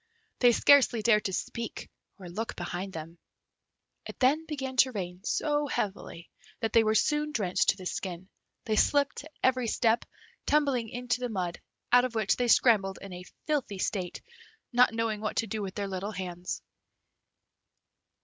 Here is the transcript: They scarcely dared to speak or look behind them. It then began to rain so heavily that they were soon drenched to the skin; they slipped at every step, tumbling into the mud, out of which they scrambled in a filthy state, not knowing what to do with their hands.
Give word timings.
They 0.39 0.51
scarcely 0.51 1.03
dared 1.03 1.25
to 1.25 1.33
speak 1.33 1.87
or 2.17 2.27
look 2.27 2.55
behind 2.55 2.91
them. 2.93 3.19
It 4.07 4.19
then 4.19 4.47
began 4.47 4.75
to 4.77 4.91
rain 4.91 5.23
so 5.23 5.67
heavily 5.67 6.27
that 6.59 6.73
they 6.73 6.83
were 6.83 6.95
soon 6.95 7.31
drenched 7.31 7.69
to 7.69 7.77
the 7.77 7.85
skin; 7.85 8.27
they 8.65 8.75
slipped 8.77 9.25
at 9.25 9.31
every 9.43 9.67
step, 9.67 10.05
tumbling 10.47 10.89
into 10.89 11.19
the 11.19 11.29
mud, 11.29 11.61
out 11.91 12.03
of 12.03 12.15
which 12.15 12.35
they 12.35 12.47
scrambled 12.47 12.97
in 12.99 13.13
a 13.13 13.23
filthy 13.45 13.77
state, 13.77 14.21
not 14.73 14.91
knowing 14.91 15.21
what 15.21 15.35
to 15.35 15.45
do 15.45 15.61
with 15.61 15.75
their 15.75 15.87
hands. 16.13 16.63